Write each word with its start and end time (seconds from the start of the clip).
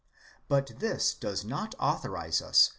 But 0.47 0.79
this 0.79 1.13
does 1.13 1.45
not 1.45 1.75
authorize 1.79 2.41
us. 2.41 2.69